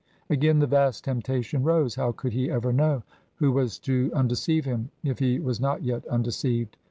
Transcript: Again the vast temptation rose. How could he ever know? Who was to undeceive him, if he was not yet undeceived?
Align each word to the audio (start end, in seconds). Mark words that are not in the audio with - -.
Again 0.31 0.57
the 0.57 0.65
vast 0.65 1.03
temptation 1.03 1.61
rose. 1.61 1.93
How 1.93 2.11
could 2.11 2.33
he 2.33 2.49
ever 2.49 2.73
know? 2.73 3.03
Who 3.35 3.51
was 3.51 3.77
to 3.81 4.11
undeceive 4.15 4.65
him, 4.65 4.89
if 5.03 5.19
he 5.19 5.39
was 5.39 5.59
not 5.61 5.83
yet 5.83 6.07
undeceived? 6.07 6.75